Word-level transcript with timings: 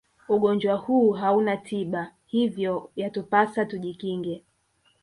ugonjwa 0.29 0.75
huu 0.75 1.11
hauna 1.11 1.57
tiba 1.57 2.11
hivyo 2.25 2.91
yatupasa 2.95 3.65
tujikinge 3.65 4.43